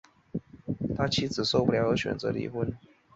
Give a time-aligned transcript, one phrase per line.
[0.97, 2.75] 他妻子受不了而选择离婚